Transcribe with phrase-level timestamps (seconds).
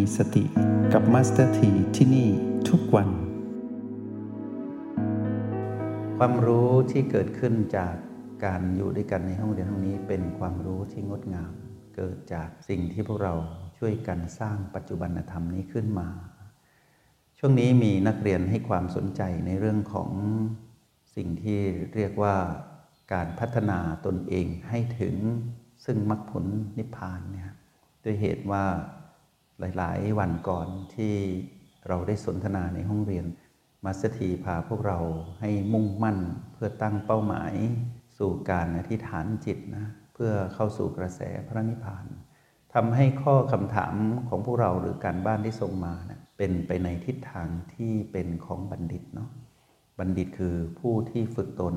[0.00, 0.44] มีสติ
[0.92, 2.28] กับมาสเตอร์ทีที่นี่
[2.68, 3.08] ทุกวัน
[6.16, 7.94] ความรู้ที่เกิดขึ้นจาก
[8.44, 11.52] การอยู่ด้วยกันในห้องเรียนห้องนี้เป็นความรู้ที่งดงาม
[11.96, 13.34] เกิดจากสิ่งที่พวกเรา
[13.78, 16.08] ช่วยกันสร้างปัจจุบันธรรมนี้ขึ้นมา
[17.38, 20.10] ช่วงนี้มีนักเรียนให้ความสนใจในเรื่องของ
[21.16, 21.60] สิ่งที่
[21.94, 22.36] เรียกว่า
[23.12, 25.14] การพัฒนาตนเองให้ถึง
[25.84, 26.44] ซึ่งมรรคผล
[26.78, 27.50] นิพพานเนี่ย
[28.04, 28.64] ด้วยเหตุว่า
[29.60, 31.14] หลาย ๆ วันก่อนที่
[31.88, 33.26] เราได้สนทนาในห้องเรียน
[33.84, 34.98] มาสถีพาพวกเรา
[35.40, 36.18] ให้มุ่งมั่น
[36.52, 37.54] เพื่อตั้งเป้าหมาย
[38.18, 42.06] สู่การอธิษฐานจิตนะเพื่อเข้าสู่กระแสพระนิพพาน
[42.74, 43.94] ทำให้ข้อคำถาม
[44.28, 49.30] ของพวกเราหรือการบ้านที่ส่งมานะเป็นไปในทิศทางที่เป็นของบัณฑิตเนาะ
[49.98, 51.74] บัณฑิตคือผู้ที่ฝึกตน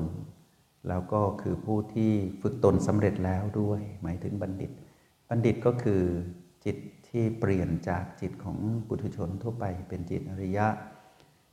[0.88, 4.70] แล้วก็คือผู้ที่ฝึกตนสำเร็จแล้วด้วย หมายถึงบัณฑิต
[5.28, 6.02] บัณฑิตก็คือ
[6.64, 6.76] จิต
[7.16, 10.66] ที่เปลี่ยนจากจิตของปุถุชนทั่วไปเป็นจิตอริยะ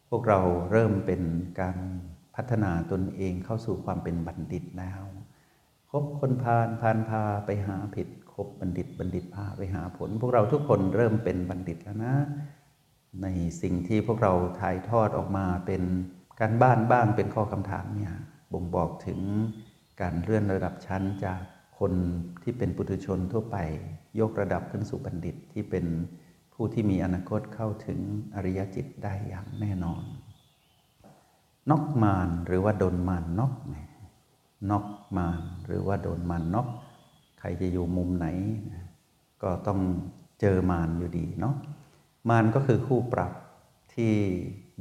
[0.09, 0.39] พวกเรา
[0.71, 1.21] เริ่มเป็น
[1.61, 1.77] การ
[2.35, 5.01] พัฒนาตนเองเข้าสู่ความเป็นบัณฑิตแล้ว
[5.91, 12.15] คบคนพาลพาลพาไปหาผิดคบบัณฑิตบัณฑิตพาไปหาผล พวกเราทุกคนเริ่มเป็นบัณฑิตแล้วนะ
[13.21, 13.27] ใน
[13.61, 15.83] สิ่งที่พวกเราถ่ายทอดออกมาเป็น
[16.39, 18.13] การบ้านบ้างเป็นข้อคำถามเนี่ย
[18.51, 19.19] บ่งบอกถึง
[20.01, 21.41] การเลื่อนระดับชั้นจาก
[21.81, 21.93] คน
[22.43, 23.57] ที่เป็นปุถุชนทั่วไป
[24.19, 25.85] ยกระดับขึ้นสู่บัณฑิตที่เป็น
[26.53, 27.99] ผู้ที่มีอนาคตเข้าถึง
[28.35, 30.03] อริยจิตได้อย่างแน่นอน
[31.71, 33.53] นอกมานหรือว่าโดนมานนอก
[34.71, 36.67] นอกมานหรือว่าโดนมานนอก
[37.39, 38.27] ใครจะอยู่มุมไหน
[39.43, 39.79] ก็ต้อง
[40.41, 41.55] เจอมานอยู่ดีเนาะ
[42.29, 43.33] มานก็คือคู่ปรับ
[43.93, 44.13] ที่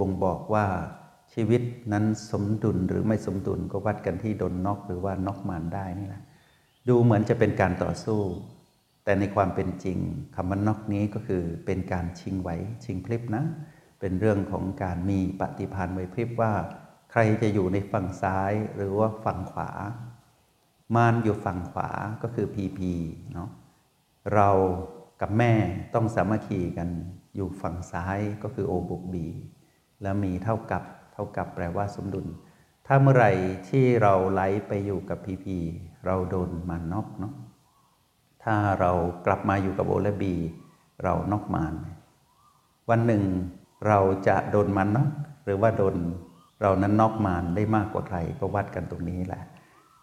[0.01, 0.67] บ่งบอกว่า
[1.35, 6.23] ชีวิตนั้นสมดุลหรือไม่สมดุลก็วัดกันที่โดนนอกหรือว่านอกมานได้นี่แหละ
[6.91, 8.21] ดูเหมือนจะเป็นการต่อสู้
[9.05, 9.99] แต่ในความเป็นจริง
[10.35, 12.51] คำว่านอกนี้ก็คือเป็นการชิงไหว
[12.85, 13.45] ชิงพลิบนะ
[14.01, 16.53] เป็นเรื่องของการมีปฏิพันธ์ไว้พริบว่า
[17.11, 19.71] ใครจะอยู่ในฝั่งซ้ายหรือว่าฝั่งขวา
[20.95, 21.91] มานอยู่ฝั่งขวา
[22.23, 22.93] ก็คือพีพี
[23.35, 23.51] เนาะ
[24.35, 24.51] เรา
[25.21, 25.53] กับแม่
[25.95, 26.89] ต้องสามัคคีกัน
[27.35, 29.27] อยู่ฝั่งซ้ายก็คือโอบุกบี
[30.03, 30.83] แล้วมีเท่ากับ
[31.13, 32.27] เท่ากับแปลว่าสมดุล
[32.93, 33.33] ถ้าเมื่อไหร่
[33.69, 35.59] ที่เราไหลไปอยู่กับพีพี
[36.07, 37.35] เราโดนมันนอกเนาะ
[38.45, 38.93] ถ้าเรา
[39.27, 40.35] กลับมาอยู่กับโอและบี
[41.03, 41.73] เรานอกมาน
[42.91, 43.25] วันหนึ่ง
[43.89, 45.11] เราจะโดนมันนอก
[45.45, 45.97] หรือว่าโดน
[46.63, 49.43] เรานั้นนอกมานได้มากกว่าใครก็วัดกันตรงนี้แหละ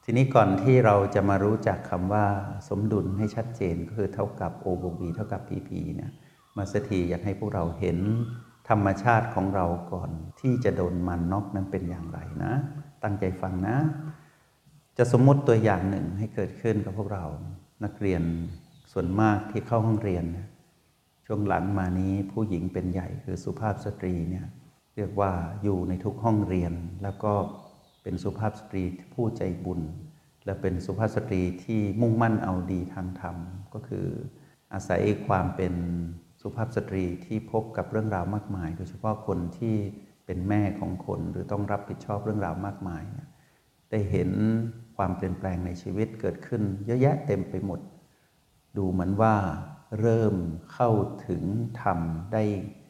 [0.04, 2.26] ทีนี้ก่อนที่เราจะมารู้จักคำว่า
[2.70, 6.12] สมดุลให้ชัดเจนก็คือเท่ากับโอบวกบีเท่ากับพีพีเนี่ย
[6.58, 8.00] มาสถีอยากให้พวกเราเห็น
[8.70, 10.10] ธรรมชาติของเราก่อน
[10.40, 12.54] ที่จะโดนมันนอกนั้นเป็นอย่างไรนะ
[13.04, 13.78] ตั้งใจฟังนะ
[14.98, 17.26] จะสมมติตัวอย่างหนึ่งให้เกิดขึ้นกับพวกเรา
[17.84, 18.22] นักเรียน
[18.92, 20.26] ส่วนมากที่เข้าห้องเรียน
[21.26, 24.46] ช่วงหลังมานี้ผู้หญิงเป็นใหญ่คือสุภาพสตรีเนี่ย
[24.96, 25.32] เรียกว่า
[25.64, 27.34] อยู่ในทุกห้องเรียน แล้วก็
[28.04, 28.84] เป็นสุภาพสตรี
[29.14, 29.82] ผู้ใจบุญ
[30.46, 33.36] และเป็นสุภาพสตรีที่มุ่งมั่นเอาดีทางธรรม
[33.74, 34.08] ก็คือ
[34.74, 35.74] อาศัยความเป็น
[36.42, 39.76] สุภาพสตรีที่พบกับเรื่องราวมากมาย โดยเฉพาะคนที่
[40.28, 43.04] เป็นแม่ของคนหรือต้องรับผิดชอบเรื่องราวมากมาย
[43.92, 44.30] ได้เห็น
[44.98, 47.80] ความเปลี่ยนแปลงในชีวิตเกิดขึ้น เยอะแยะเต็มไปหมด
[48.78, 49.36] ดูเหมือนว่า
[50.00, 50.36] เริ่ม
[50.74, 50.92] เข้า
[51.28, 51.44] ถึง
[51.82, 52.00] ธรรม
[52.34, 52.44] ได้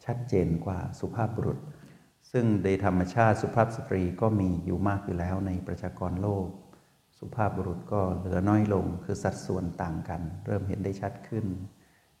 [0.04, 1.58] ชัดเจนกว่าสุภาพบุรุษ
[2.32, 6.46] ซึ่งโดยธรรมชาติสุภาพสตรีก็มีอยู่มากอยู่แล้วในประชากรโลก
[7.18, 11.44] สุภาพบุรุษก็เหลือน้อยลง คือสัดส่วนต่างกัน เริ่มเห็นได้ชัดขึ้น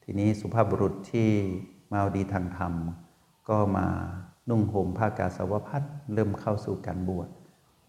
[0.02, 1.30] ทีนี้สุภาพบุรุษที่
[1.92, 2.72] มาดีทางธรรม
[3.48, 3.86] ก็มา
[4.48, 5.82] นุ่งห่มผ้ากาสาวพัด
[6.14, 7.28] เริ่มเข้าสู่การบวช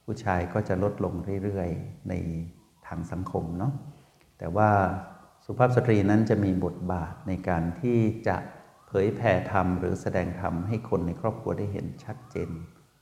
[0.05, 2.13] ผู้ชายก็จะลดลงเรื่อยๆใน
[2.87, 3.73] ทางสังคมเนาะ
[4.37, 4.69] แต่ว่า
[5.45, 8.37] สุภาพสตรีนั้นจะมีบทบาทในการที่จะ
[8.87, 12.49] เผยแผ่ธรรมหรือแสดงธรรมให้คนในครอบครัวได้เห็นชัดเจน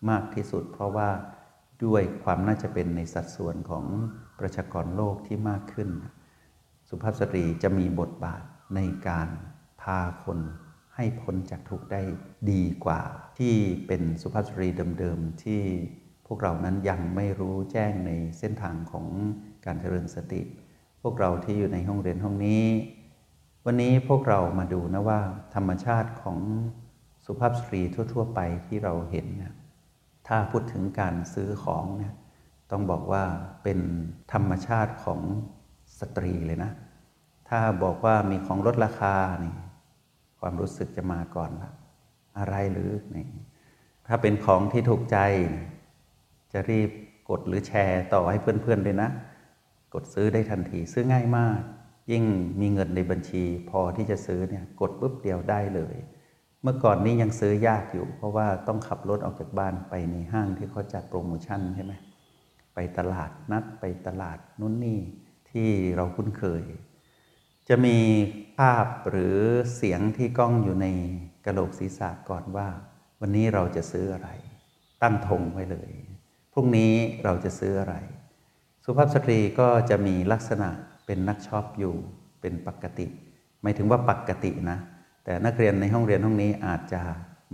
[0.10, 1.10] มากที่สุด เพราะว่า
[1.86, 3.86] ด้วยความน่าจะเป็นในสัดส่วนของ
[4.40, 5.90] ประชากรโลกที่มากขึ้น
[6.90, 8.44] สุภาพสตรีจะมีบทบาท
[8.76, 9.30] ในการ
[9.82, 10.40] พาคน
[10.98, 12.02] ให้พ้นจากทุกข์ได้
[12.52, 13.02] ดีกว่า
[13.40, 13.56] ที่
[13.88, 14.68] เป็นสุภาพสตรี
[15.00, 15.62] เดิมๆที่
[16.28, 19.08] พวกเรานั้นยังไม่รู้แจ้งในเส้นทางของ
[19.66, 20.42] การเจริญสติ
[21.02, 22.66] พวกเราที่อยู่ในห้องเรียนห้องนี้
[23.66, 25.22] วันนี้พวกเรามาดูนะว่า
[25.56, 26.40] ธรรมชาติของ
[27.26, 27.82] สุภาพสตรี
[28.14, 29.54] ทั่ว ๆ ไปที่เราเห็นเนี่ย
[30.28, 32.14] ถ้าพูดถึงการซื้อของเนี่ย
[32.72, 33.24] ต้องบอกว่า
[33.64, 33.80] เป็น
[34.34, 35.22] ธรรมชาติของ
[36.00, 36.72] สตรีเลยนะ
[37.50, 39.16] ถ้าบอกว่ามีของลดราคา
[39.46, 39.56] นี่
[40.40, 41.72] ความรู้สึกจะมาก่อนละ
[42.38, 43.28] อะไรหรือนี่
[44.08, 45.18] ถ้าเป็นของที่ถูกใจ
[46.54, 46.90] จะรีบ
[47.30, 49.10] กดหรือแชร์ต่อให้เพื่อนๆเลยนะ
[49.94, 51.62] กดซื้อได้ทันทีซื้อง่ายมาก
[52.12, 52.24] ยิ่ง
[52.62, 55.96] มีเงินในบัญชี พอที่จะซื้อเนี่ยกดปุ๊บเดียวได้เลย
[56.62, 61.94] เมื่อก่อนนี้ยังซื้อยากอยู่ เพราะว่าต้องขับรถออกจากบ้านไปในห้างที่เขาจัดโปรโมชั่นใช่ไหม
[62.74, 65.00] ไปตลาดนัดไปตลาดนู้นนี่
[65.50, 66.64] ที่เราคุ้นเคย
[67.70, 67.98] จะมี
[68.58, 69.38] ภาพหรือ
[69.76, 70.88] เสียงที่ก้องอยู่ใน
[71.46, 72.68] กระโหลกศีรษะก่อนว่า
[73.22, 74.30] วันนี้เราจะซื้ออะไร
[75.02, 75.92] ตั้งธงไว้เลย
[76.54, 76.94] พรุ่งนี้
[77.24, 77.96] เราจะซื้ออะไร
[78.86, 80.70] สุภาพสตรีก็จะมีลักษณะ
[81.06, 81.96] เป็นนักชอปอยู่
[82.42, 83.08] เป็นปกติ
[83.62, 84.78] ไม่ถึงว่าปกตินะ
[85.24, 87.02] แต่นักเรียนในห้องเรียนห้องนี้อาจจะ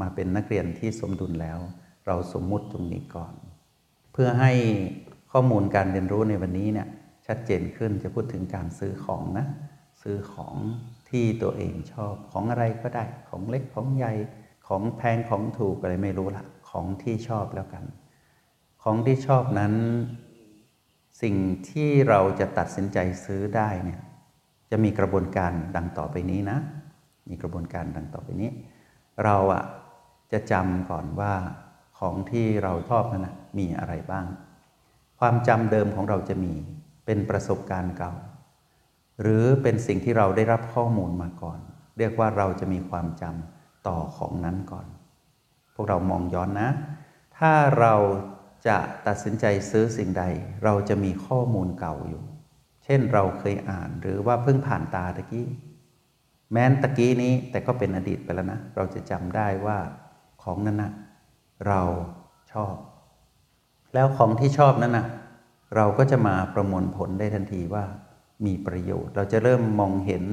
[0.01, 1.59] มาเป็นนักเรียนที่สมดุลแล้ว
[2.05, 3.33] เราสมมุติตรงนี้ก่อน
[4.13, 4.51] เพื่อให้
[5.31, 6.87] ข้อมูลการเรียนรู้ในวันนี้เนี่ย
[7.27, 9.45] ชัดเจนขึ้นจะพูดถึงการซื้อของนะ
[10.03, 10.55] ซื้อของ
[11.09, 14.13] ที่ตัวเองชอบของอะไรก็ได้ ของเล็กของใหญ่
[14.67, 17.83] ของแพงของถูกอะไรไม่รู้ละของที่ชอบแล้วกัน
[18.83, 19.73] ของที่ชอบนั้น
[21.21, 21.35] สิ่ง
[21.69, 24.01] ที่เราจะตัดสินใจซื้อได้เนี่ย
[24.71, 26.57] จะมีกระบวนการดังต่อไปนี้นะ
[27.29, 28.49] มีกระบวนการดังต่อไปนี้
[29.23, 29.63] เราอะ
[30.31, 31.33] จะจำก่อนว่า
[31.99, 34.25] ของที่เราชอบนั้นนะมีอะไรบ้าง
[35.19, 36.53] ความจำเดิมของเราจะมี
[37.05, 38.11] เป็นประสบการณ์เก่า
[39.23, 41.59] หรือเป็นสิ่งที่เราได้รับข้อมูลมาก่อน
[41.97, 44.87] เรียกว่าเราจะมีความจำต่อของนั้นก่อน
[45.73, 46.69] พวกเรามองย้อนนะ
[47.37, 47.95] ถ้าเรา
[48.67, 48.77] จะ
[49.07, 50.23] ตัดสินใจซื้อสิ่งใด
[50.63, 52.23] เราจะมีข้อมูลเก่าอยู่
[52.83, 55.47] เช่นเราเคยอ่านหรือว่าเพิ่งผ่านตาตะกี้
[56.51, 59.77] แม้นตะกี้นี้แต่ก็เป็นอดีตไปแล้วนะ เราจะจำได้ว่า
[60.43, 60.91] ของนั้นนะ
[61.67, 61.81] เรา
[62.53, 62.75] ชอบ
[63.93, 65.07] แล้วของที่ชอบนั้นนะ
[65.75, 67.85] เราก็จะมาประมวลผลได้ทันทีว่า
[68.45, 70.23] มีประโยชน์ เราจะเริ่มมองเห็น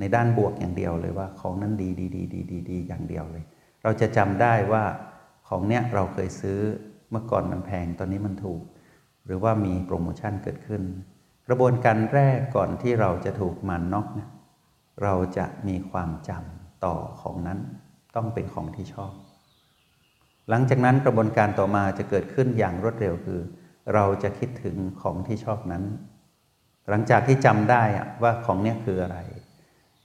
[0.00, 3.44] ในด้านบวกอย่างเดียวเลยว่าของนั้นดีดีดีดีดีดีอย่างเดียวเลย
[3.82, 4.84] เราจะจำได้ว่า
[5.48, 6.60] ของเนี้ยเราเคยซื้อ
[7.10, 8.62] เมื่อก่อนมันแพงตอนนี้มันถูก
[9.26, 10.82] หรือว่ามีโปรโมชั่นเกิดขึ้น
[11.48, 14.30] กระบวนการแรกก่อนที่เราจะถูกมันน็อกเนี่ย
[15.02, 17.58] เราจะมีความจำต่อของนั้น
[18.16, 19.12] ต้องเป็นของที่ชอบ
[20.48, 23.40] หลังจากนั้นกระบวนการต่อมาจะเกิดขึ้นอย่างรวดเร็วคือ
[23.94, 25.84] เราจะคิดถึงของที่ชอบนั้น
[26.90, 27.82] หลังจากที่จำได้
[28.22, 29.18] ว่าของเนี้ยคืออะไร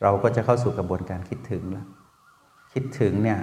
[0.01, 1.87] เราก็จะเข้าสู่กระบวนการคิดถึงแล้ว
[2.73, 3.39] คิดถึงเนี่ย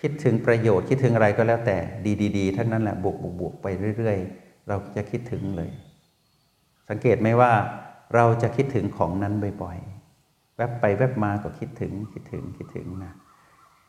[0.00, 1.76] คิดถึงประโยชน์คิดถึงอะไรก็แล้วแต่
[2.36, 5.70] ดีๆทั้งนั้นแหละบวกบวกไปเรื่อย ๆ เราจะคิดถึงเลย
[6.88, 7.52] สังเกตไหมว่า
[8.14, 13.12] เราจะคิดถึงของนั้นบ่อยๆ แวบไปแวบมาก็คิดถึงคิดถึงคิดถึงนะ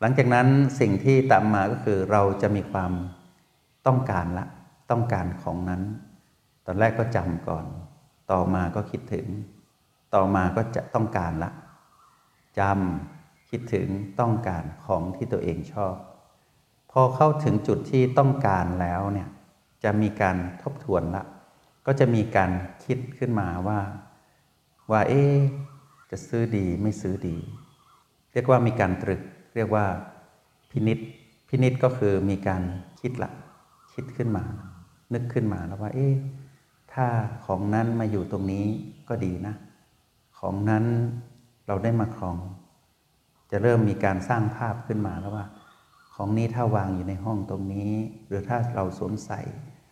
[0.01, 0.47] หลังจากนั้น
[0.79, 2.91] สิ่งที่ตามมาก็คือเราจะมีความ
[3.87, 4.45] ต้องการละ
[4.91, 5.81] ต้องการของนั้น
[6.65, 7.65] ตอนแรกก็จำก่อน
[8.31, 9.27] ต่อมาก็คิดถึง
[10.15, 11.51] ต่อมาก็จะต้องการละ
[12.59, 13.87] จำคิดถึง
[14.19, 15.95] ต้องการของที่ตัวเองชอบ
[16.91, 19.29] พอเข้าถึงจุดที่ต้องการแล้วเนี่ย
[19.83, 21.23] จะมีการทบทวนละ
[21.85, 22.51] ก็จะมีการ
[22.85, 23.79] คิดขึ้นมาว่า
[24.91, 25.23] ว่าเอ๊
[26.11, 27.37] จะซื้อดีไม่ซื้อดี
[28.33, 29.21] เรียกว่ามีการตรึก
[29.55, 29.85] เรียกว่า
[30.71, 30.99] พินิษ
[31.49, 32.63] พินิษก็คือมีการ
[32.99, 33.31] คิดละ
[33.93, 34.43] คิดขึ้นมา
[35.13, 36.07] นึกขึ้นมาแล้วว่า เอ๊
[36.97, 37.09] ถ้า
[37.45, 38.65] ของนั้นมาอยู่ตรงนี้
[39.09, 39.55] ก็ดีนะ
[40.39, 40.85] ของนั้น
[41.67, 42.37] เราได้มาครอง
[43.51, 45.45] จะเริ่มมีการสร้างภาพขึ้นมาแล้วว่า
[46.15, 47.91] ของนี้ถ้าวางอยู่ในห้องตรงนี้
[48.27, 49.41] หรือถ้าเราสวมใส่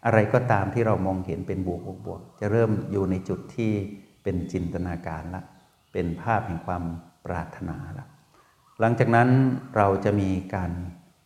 [0.05, 3.71] อะไรก็ตามที่เรามองเห็นเป็นบวกบวกจะเริ่มอยู่ในจุดที่
[4.23, 5.43] เป็นจินตนาการละ
[5.93, 6.83] เป็นภาพแห่งความ
[7.25, 8.05] ปรารถนาละ
[8.79, 9.29] หลังจากนั้น
[9.75, 10.71] เราจะมีการ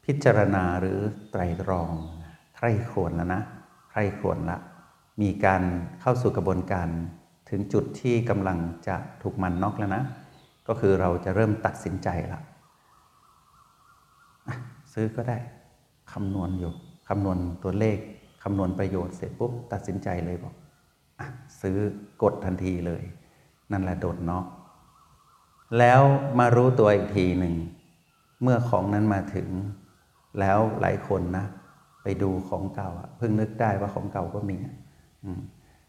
[0.06, 0.98] พิจารณาหรือ
[1.32, 1.92] ไตรตรอง
[2.58, 3.42] ใคร่ควรแล้วนะ
[3.89, 4.58] ใคร่ควรละ
[5.22, 5.64] มีการ
[6.02, 6.88] เข้าสู่กระบวนการ
[7.50, 8.58] ถึงจุดที่กำลัง
[8.88, 10.04] จะถูกมันน็อกแล้วนะ
[10.68, 12.42] ก็คือเราจะเริ่มตัดสินใจละ
[14.94, 15.38] ซื้อก็ได้
[16.12, 16.74] คำนวณอยู่
[17.08, 17.98] คำนวณตัวเลข
[18.44, 20.54] คำนวณประโยชน์เสร็จปุ๊บตัดสินใจเลยบอก
[21.20, 21.22] อ
[21.62, 21.78] ซื้อ
[22.22, 23.04] กดทันทีเลย
[23.72, 24.46] นั่นแหละโดดน็อก
[25.80, 26.02] แล้ว
[26.40, 27.56] มารู้ตัวอีกทีหนึ่ง
[28.42, 29.48] เมื่อของนั้นมาถึง
[30.40, 31.46] แล้วหลายคนนะ
[32.04, 34.58] ไปดูของเก่าเพิ่งนึกได้ว่าของเก่าก็มี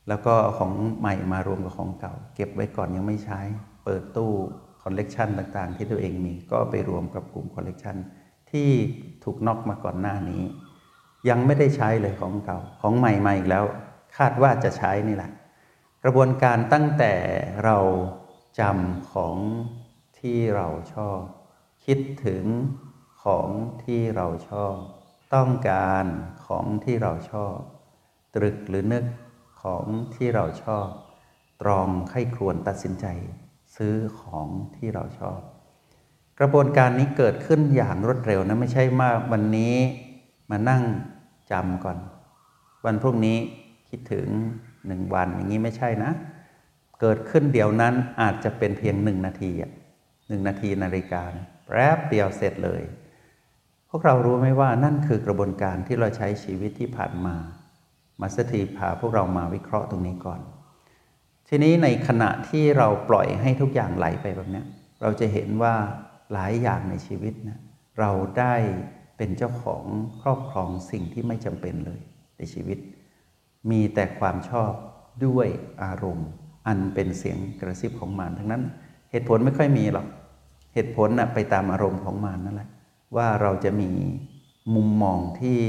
[0.09, 3.41] แล้วก็ของใหม่มารวมกับของเก่า เก็บไว้ก่อนยังไม่ใช้
[3.85, 4.33] เปิดตู้
[4.83, 7.97] คอลเลกชันต่างๆ ที่ตัวเองมีก็ไปรวมกับกลุ่มคอลเลกชัน
[8.51, 8.71] ที่
[9.25, 10.43] ถูกนอกมาก่อนหน้านี้
[11.29, 13.65] ยังไม่ได้ใช้เลยของเก่า ของใหม่มาอีกแล้ว
[14.17, 15.31] คาดว่าจะใช้นี่แหละ
[16.05, 17.15] กระบวนการตั้งแต่
[17.65, 17.79] เรา
[18.61, 19.37] จำของ
[20.19, 21.21] ที่เราชอบ
[21.85, 22.45] คิดถึง
[23.25, 23.49] ของ
[23.85, 24.75] ที่เราชอบ
[25.35, 26.05] ต้องการ
[26.47, 27.57] ของที่เราชอบ
[28.35, 29.05] ตรึกหรือนึก
[29.63, 29.85] ของ
[30.15, 30.89] ที่เราชอบ
[31.63, 33.07] ตรองไข้ครวนตัดสินใจ
[33.77, 35.39] ซื้อของที่เราชอบ
[36.39, 39.75] กระบวนการนี้เกิดขึ้นอย่างรวดเร็วนะไม่ใช่มาวันนี้
[40.51, 40.83] มานั่ง
[41.51, 41.99] จำก่อน
[42.85, 43.39] วันพรุ่งนี้
[43.89, 44.27] คิดถึง
[44.87, 46.11] หนึ่งวันอย่างนี้ไม่ใช่นะ
[47.01, 49.51] เกิดขึ้นเดี๋ยวนั้นอาจจะเป็นเพียงหนึ่งนาที
[50.29, 51.23] หนึ่งนาทีนาฬิกา
[51.67, 52.83] แป๊บเดียวเสร็จเลย
[53.91, 57.37] พวกเรารู้ไหมว่านั่นคือกระบวนการที่เราใช้ชีวิตที่ผ่านมา
[58.21, 60.41] มาสถีพาพวกเรามาวิเคราะห์ตรงนี้ก่อน
[61.49, 64.63] ทีนี้ในขณะที่เราปล่อยให้ทุกอย่างไหลไปแบบนี้
[65.03, 65.75] เราจะเห็นว่า
[66.33, 67.59] หลายอย่างในชีวิตนะ
[68.01, 68.55] เราได้
[69.17, 69.85] เป็นเจ้าของ
[70.23, 72.01] ครอบครองสิ่งที่ไม่จำเป็นเลย
[72.39, 72.79] ในชีวิต
[73.71, 74.73] มีแต่ความชอบ
[75.27, 75.49] ด้วย
[75.83, 76.29] อารมณ์
[76.67, 78.63] อันเป็นเสียงกระซิบของมารทั้งนั้น
[79.11, 80.07] เหตุผลไม่ค่อยมีหรอก
[80.75, 82.69] เหตุผลนะไปตามอารมณ์ของมารนั่นแหละ
[83.17, 83.91] ว่าเราจะมี
[84.75, 85.61] มุมมองที่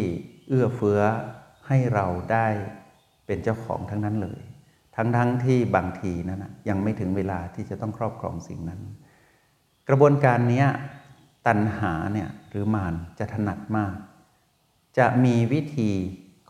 [0.48, 1.02] เอื้อเฟื้อ
[1.68, 2.48] ให้เราได้
[3.26, 4.42] เป็นเจ้าของทั้งนั้นเลย
[4.96, 8.82] ทั้งๆทที่บางทีนั้นยังไม่ถึงเวลาที่จะต้องครอบครองสิ่งนั้น
[9.90, 10.66] กระบวนการนี้
[11.48, 13.96] ตัณหาเนี่ยหรือมารจะถนัดมาก
[14.98, 15.92] จะมีวิธี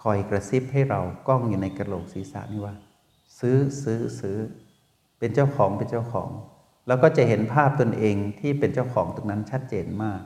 [0.01, 2.75] คอยกระซิบให้เรากล้องอยู่ในกระโหลกศีรษะนี่ว่า
[3.39, 4.37] ซื้อซื้อซื้อ
[5.19, 6.29] เป็นเจ้าของเป็นเจ้าของ
[6.87, 10.21] แล้วก็จะเห็นภาพตนเองที่เป็นเจ้าของตรงนั้นชัดเจนมาก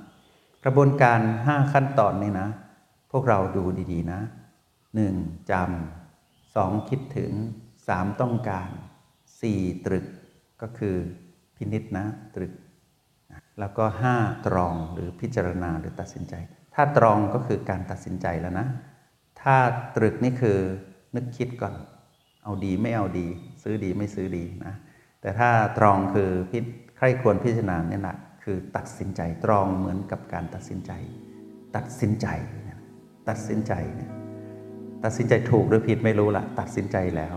[0.65, 2.49] กระบวนการ 5 ขั้นตอนนี้นะ
[3.11, 4.21] พวกเราดูดีๆนะ
[4.95, 5.51] 1.
[5.51, 7.31] จำสองคิดถึง
[7.77, 8.21] 3.
[8.21, 8.69] ต้องการ
[9.27, 9.85] 4.
[9.85, 10.05] ตรึก
[10.61, 10.97] ก็คือ
[11.55, 12.53] พินิษนะตรึก
[13.59, 14.15] แล้วก็ห้า
[14.47, 16.33] ตรองหรือพิจารณาหรือตัดสินใจ
[16.75, 18.67] ถ้าตรองก็คือการตัดสินใจแล้วนะ
[19.41, 19.55] ถ้า
[19.95, 20.59] ตรึกนี่คือ
[21.15, 21.75] นึกคิดก่อน
[22.43, 23.27] เอาดีไม่เอาดี
[23.63, 24.73] ซื้อดีไม่ซื้อดีนะ
[25.21, 26.59] แต่ถ้าตรองคือพิ
[26.97, 30.91] ใครควรพิจารณาเนี่ยนะคือตัดสินใจตรองเหมือนกับการตัดสินใจ
[31.75, 32.27] ตัดสินใจ
[33.29, 34.09] ตัดสินใจเนี่ย
[35.03, 37.35] ตัดสินใจถูกหรือผิดไม่รู้ละตัดสินใจแล้ว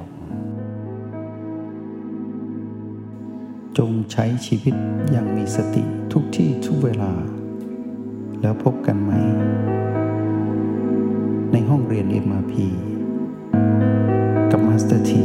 [3.78, 4.74] จงใช้ชีวิต
[5.10, 7.12] อย่างมีสติทุกที่ทุกเวลา
[8.42, 9.12] แล้วพบกันใหม่
[11.52, 12.54] ในห้องเรียน MRP
[14.50, 15.24] กับมาสเตอร์ที